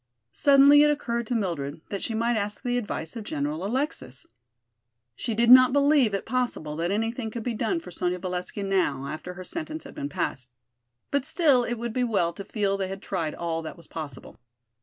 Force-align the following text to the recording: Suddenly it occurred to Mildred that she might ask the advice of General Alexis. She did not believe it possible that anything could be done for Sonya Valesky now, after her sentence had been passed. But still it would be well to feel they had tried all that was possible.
Suddenly 0.33 0.81
it 0.81 0.89
occurred 0.89 1.27
to 1.27 1.35
Mildred 1.35 1.79
that 1.89 2.01
she 2.01 2.15
might 2.15 2.35
ask 2.35 2.63
the 2.63 2.75
advice 2.75 3.15
of 3.15 3.23
General 3.23 3.63
Alexis. 3.63 4.25
She 5.15 5.35
did 5.35 5.51
not 5.51 5.73
believe 5.73 6.15
it 6.15 6.25
possible 6.25 6.75
that 6.77 6.89
anything 6.89 7.29
could 7.29 7.43
be 7.43 7.53
done 7.53 7.79
for 7.79 7.91
Sonya 7.91 8.17
Valesky 8.17 8.63
now, 8.63 9.05
after 9.05 9.35
her 9.35 9.43
sentence 9.43 9.83
had 9.83 9.93
been 9.93 10.09
passed. 10.09 10.49
But 11.11 11.23
still 11.23 11.63
it 11.63 11.75
would 11.75 11.93
be 11.93 12.03
well 12.03 12.33
to 12.33 12.43
feel 12.43 12.77
they 12.77 12.87
had 12.87 13.03
tried 13.03 13.35
all 13.35 13.61
that 13.61 13.77
was 13.77 13.85
possible. 13.85 14.39